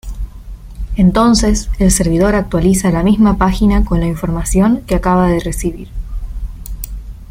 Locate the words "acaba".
4.95-5.27